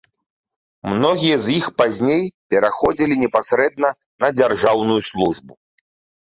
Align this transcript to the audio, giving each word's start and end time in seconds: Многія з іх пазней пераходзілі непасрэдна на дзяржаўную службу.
Многія 0.93 1.35
з 1.47 1.57
іх 1.57 1.65
пазней 1.81 2.23
пераходзілі 2.53 3.19
непасрэдна 3.25 3.93
на 4.25 4.33
дзяржаўную 4.41 4.99
службу. 5.11 5.53